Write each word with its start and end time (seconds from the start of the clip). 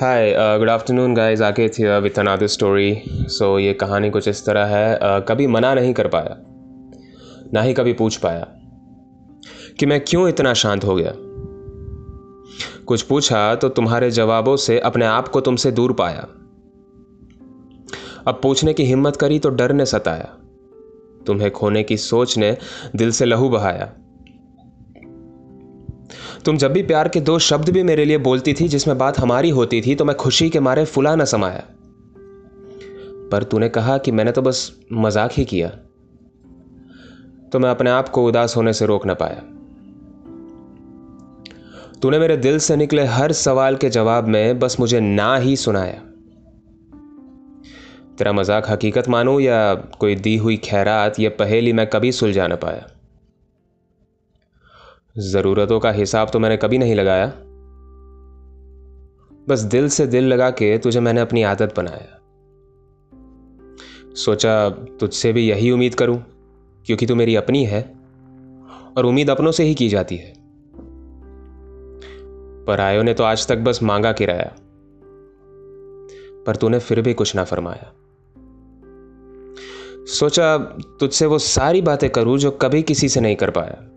हाय 0.00 0.34
good 0.58 0.70
afternoon 0.70 1.14
guys 1.14 1.40
आके 1.40 1.68
थी 1.68 1.98
with 1.98 2.18
another 2.18 2.46
story 2.46 3.02
so 3.08 3.58
ये 3.58 3.72
कहानी 3.72 4.10
कुछ 4.10 4.28
इस 4.28 4.46
तरह 4.46 4.64
है 4.64 4.98
uh, 4.98 5.28
कभी 5.28 5.46
मना 5.46 5.74
नहीं 5.74 5.94
कर 5.94 6.08
पाया 6.08 6.36
ना 7.54 7.62
ही 7.62 7.74
कभी 7.74 7.92
पूछ 7.92 8.16
पाया 8.16 8.46
कि 9.80 9.86
मैं 9.86 10.00
क्यों 10.00 10.28
इतना 10.28 10.54
शांत 10.54 10.84
हो 10.84 10.94
गया। 10.94 11.12
कुछ 12.84 13.02
पूछा 13.02 13.54
तो 13.54 13.68
तुम्हारे 13.68 14.10
जवाबों 14.10 14.56
से 14.56 14.78
अपने 14.78 15.06
आप 15.06 15.28
को 15.28 15.40
तुमसे 15.40 15.72
दूर 15.72 15.92
पाया। 15.92 16.26
अब 18.26 18.40
पूछने 18.42 18.72
की 18.72 18.84
हिम्मत 18.84 19.16
करी 19.16 19.38
तो 19.38 19.50
डर 19.50 19.72
ने 19.72 19.86
सताया। 19.86 20.28
तुम्हें 21.26 21.50
खोने 21.50 21.82
की 21.82 21.96
सोच 21.96 22.38
ने 22.38 22.58
दिल 22.96 23.10
से 23.10 23.24
लहू 23.24 23.48
बहाया। 23.48 23.92
तुम 26.44 26.56
जब 26.56 26.72
भी 26.72 26.82
प्यार 26.82 27.08
के 27.08 27.20
दो 27.20 27.38
शब्द 27.38 27.68
भी 27.70 27.82
मेरे 27.82 28.04
लिए 28.04 28.18
बोलती 28.18 28.52
थी, 28.54 28.68
जिसमें 28.68 28.98
बात 28.98 29.18
हमारी 29.18 29.50
होती 29.50 29.80
थी 29.80 29.94
तो 29.94 30.04
मैं 30.04 30.16
खुशी 30.16 30.50
के 30.50 30.60
मारे 30.60 30.84
फुला 30.84 31.14
न 31.16 31.24
समाया। 31.24 31.62
पर 33.32 33.42
तूने 33.42 33.68
कहा 33.68 33.98
कि 33.98 34.12
मैंने 34.12 34.32
तो 34.32 34.42
बस 34.42 34.72
मज़ाक 34.92 35.30
ही 35.32 35.44
किया। 35.44 35.68
तो 37.52 37.58
मैं 37.58 37.70
अपने 37.70 37.90
आप 37.90 38.08
को 38.08 38.26
उदास 38.26 38.56
होने 38.56 38.72
से 38.72 38.86
रोक 38.86 39.06
ना 39.06 39.14
पाया। 39.14 39.42
तूने 42.02 42.18
मेरे 42.18 42.36
दिल 42.36 42.58
से 42.58 42.76
निकले 42.76 43.04
हर 43.04 43.32
सवाल 43.32 43.76
के 43.76 43.90
जवाब 43.90 44.28
में 44.28 44.58
बस 44.58 44.76
मुझे 44.80 45.00
ना 45.00 45.36
ही 45.36 45.56
सुनाया। 45.56 46.00
तेरा 48.18 48.32
मज़ाक 48.32 48.70
हकीकत 48.70 49.08
मानूं 49.08 49.40
या 49.40 49.74
कोई 49.74 50.14
दी 50.14 50.36
हुई 50.36 50.56
खैरात 50.56 51.20
या 51.20 51.30
पहेली 51.30 51.72
मैं 51.72 51.86
कभी 51.86 52.12
सुलझा 52.12 52.46
ना 52.46 52.56
पाया। 52.56 52.86
ज़रूरतों 55.18 55.80
का 55.80 55.90
हिसाब 55.90 56.30
तो 56.30 56.38
मैंने 56.38 56.56
कभी 56.56 56.78
नहीं 56.78 56.94
लगाया। 56.94 57.26
बस 59.48 59.60
दिल 59.60 59.88
से 59.88 60.06
दिल 60.06 60.24
लगा 60.24 60.50
के 60.50 60.78
तुझे 60.78 61.00
मैंने 61.00 61.20
अपनी 61.20 61.42
आदत 61.42 61.74
बनाया। 61.76 62.18
सोचा 64.14 64.70
तुझसे 64.70 65.32
भी 65.32 65.48
यही 65.48 65.70
उम्मीद 65.70 65.94
करूँ, 65.94 66.22
क्योंकि 66.86 67.06
तू 67.06 67.14
मेरी 67.14 67.36
अपनी 67.36 67.64
है, 67.64 67.94
और 68.98 69.06
उम्मीद 69.06 69.30
अपनों 69.30 69.52
से 69.52 69.64
ही 69.64 69.74
की 69.74 69.88
जाती 69.88 70.16
है। 70.16 70.34
पर 72.66 72.80
आयो 72.80 73.02
ने 73.02 73.14
तो 73.14 73.24
आज 73.24 73.48
तक 73.48 73.58
बस 73.58 73.82
मांगा 73.82 74.12
किराया, 74.12 74.54
पर 76.46 76.56
तूने 76.56 76.78
फिर 76.78 77.00
भी 77.00 77.14
कुछ 77.14 77.36
ना 77.36 77.44
फरमाया। 77.44 77.92
सोचा 80.06 80.58
तुझसे 81.00 81.26
वो 81.26 81.38
सारी 81.38 81.82
बातें 81.82 82.10
करूँ 82.10 82.38
जो 82.38 82.50
कभी 82.50 82.82
किसी 82.82 83.08
से 83.08 83.20
नहीं 83.20 83.36
कर 83.36 83.50
पाया। 83.50 83.89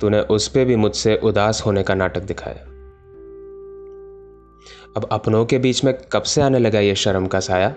तूने 0.00 0.20
उस 0.20 0.48
पर 0.48 0.64
भी 0.64 0.76
मुझसे 0.76 1.16
उदास 1.16 1.62
होने 1.66 1.82
का 1.82 1.94
नाटक 1.94 2.22
दिखाया। 2.22 2.64
अब 4.96 5.08
अपनों 5.12 5.44
के 5.46 5.58
बीच 5.58 5.84
में 5.84 5.92
कब 6.12 6.22
से 6.22 6.42
आने 6.42 6.58
लगा 6.58 6.80
ये 6.80 6.94
शर्म 6.94 7.26
का 7.26 7.40
साया? 7.40 7.74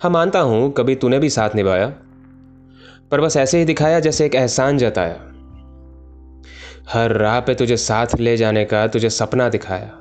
हाँ 0.00 0.10
मानता 0.10 0.40
हूँ, 0.40 0.70
कभी 0.72 0.94
तूने 0.94 1.18
भी 1.18 1.30
साथ 1.30 1.54
निभाया, 1.54 1.86
पर 3.10 3.20
बस 3.20 3.36
ऐसे 3.36 3.58
ही 3.58 3.64
दिखाया 3.64 4.00
जैसे 4.00 4.26
एक 4.26 4.34
एहसान 4.34 4.78
जताया। 4.78 5.24
हर 6.90 7.12
राह 7.12 7.40
पे 7.40 7.54
तुझे 7.54 7.76
साथ 7.76 8.14
ले 8.16 8.36
जाने 8.36 8.64
का, 8.64 8.86
तुझे 8.86 9.10
सपना 9.10 9.48
दिखाया। 9.48 9.94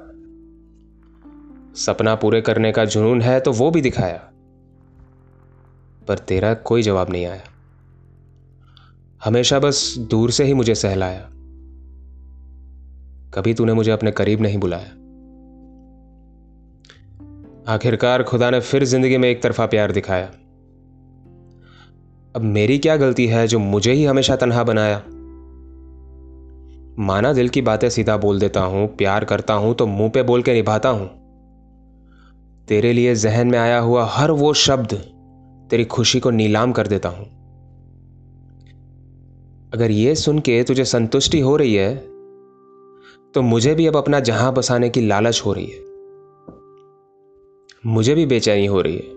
सपना 1.78 2.16
पूरे 2.16 2.42
करने 2.42 2.72
का 2.72 2.86
जुनून 2.86 3.22
है 3.22 3.40
तो 3.40 3.52
वो 3.52 3.70
भी 3.72 3.82
दिखाया, 3.82 4.18
पर 6.08 6.18
तेरा 6.20 6.54
कोई 6.54 6.82
जवाब 6.82 7.10
नहीं 7.10 7.26
आया। 7.26 7.44
हमेशा 9.26 9.60
बस 9.60 9.96
दूर 9.98 10.32
से 10.32 10.44
ही 10.44 10.54
मुझे 10.54 10.76
सहलाया। 10.76 11.22
कभी 13.34 13.54
तूने 13.54 13.74
मुझे 13.74 13.92
अपने 13.92 14.12
करीब 14.12 14.42
नहीं 14.42 14.58
बुलाया। 14.58 14.94
आखिरकार 17.74 18.24
खुदा 18.24 18.50
ने 18.50 18.60
फिर 18.60 18.84
ज़िंदगी 18.84 19.18
में 19.18 19.30
एक 19.30 19.44
तरफा 19.44 19.66
प्यार 19.66 19.92
दिखाया। 19.92 20.26
अब 22.36 22.42
मेरी 22.42 22.78
क्या 22.78 22.98
गलती 22.98 23.28
है 23.28 23.48
जो 23.48 23.60
मुझे 23.60 23.94
ही 23.94 24.06
हमेशा 24.06 24.36
तनहा 24.36 24.64
बनाया? 24.64 25.04
माना 27.00 27.34
दिल 27.34 27.50
की 27.50 27.62
बातें 27.62 27.90
सीधा 27.90 28.18
बोल 28.18 28.40
देता 28.40 28.62
हूँ, 28.62 28.88
प्यार 28.88 29.26
करता 29.26 29.54
हूँ 29.54 29.76
तो 29.76 29.88
मुँह 29.88 30.10
पे 30.10 30.24
बोल 30.24 30.42
के 30.42 30.54
निभाता 30.54 30.90
हूँ। 30.90 31.08
तेरे 32.68 32.94
लिए 32.94 33.16
जहन 33.16 33.48
में 33.48 33.60
आया 33.60 33.80
हुआ 33.80 34.06
हर 34.06 34.32
वो 34.32 34.54
शब्द 34.54 34.94
तेरी 35.70 35.86
खुशी 35.86 36.20
को 36.20 36.30
नीलाम 36.30 36.72
कर 36.72 36.88
देता 36.88 37.10
हूँ। 37.10 37.37
अगर 39.74 39.92
ये 39.92 40.16
सुन 40.16 40.40
के 40.40 40.64
तुझे 40.64 40.86
संतुष्टि 40.86 41.40
हो 41.40 41.56
रही 41.58 41.74
है 41.76 41.96
तो 43.34 43.42
मुझे 43.42 43.74
भी 43.76 43.88
अब 43.88 43.96
अपना 43.98 44.20
जहाँ 44.20 44.54
बसाने 44.54 44.90
की 44.90 45.02
लालच 45.02 45.42
हो 45.46 45.54
रही 45.54 45.66
है। 45.66 45.80
मुझे 47.86 48.16
भी 48.16 48.26
बेचैनी 48.26 48.66
हो 48.66 48.82
रही 48.82 48.96
है। 48.96 49.16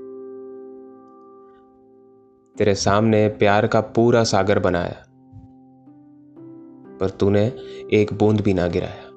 तेरे 2.57 2.75
सामने 2.75 3.29
प्यार 3.29 3.67
का 3.67 3.81
पूरा 3.81 4.25
सागर 4.25 4.59
बनाया, 4.59 5.05
पर 7.01 7.11
तूने 7.11 7.47
एक 7.93 8.13
बूंद 8.13 8.41
भी 8.41 8.55
ना 8.55 8.67
गिराया। 8.67 9.10